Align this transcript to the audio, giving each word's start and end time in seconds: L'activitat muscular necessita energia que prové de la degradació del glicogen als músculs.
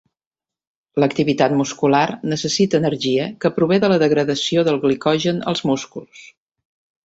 L'activitat 1.03 1.53
muscular 1.59 1.99
necessita 2.33 2.81
energia 2.85 3.29
que 3.45 3.53
prové 3.61 3.81
de 3.87 3.93
la 3.95 4.01
degradació 4.07 4.67
del 4.71 4.83
glicogen 4.89 5.47
als 5.53 5.67
músculs. 5.75 6.29